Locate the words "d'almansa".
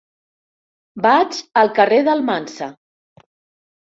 2.11-2.71